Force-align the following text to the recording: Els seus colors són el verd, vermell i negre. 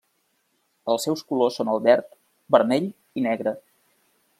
Els 0.93 1.05
seus 1.07 1.21
colors 1.33 1.59
són 1.61 1.71
el 1.75 1.85
verd, 1.91 2.19
vermell 2.57 2.89
i 3.23 3.29
negre. 3.31 3.59